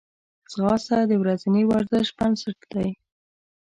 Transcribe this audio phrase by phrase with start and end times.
[0.53, 2.89] ځغاسته د ورځني ورزش بنسټ دی